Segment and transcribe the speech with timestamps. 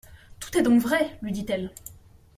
[0.39, 1.69] Tout est donc vrai, lui dit-elle.